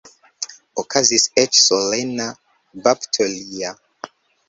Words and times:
Okazis 0.83 1.27
eĉ 1.43 1.61
solena 1.65 2.27
bapto 2.83 3.33
lia. 3.39 3.79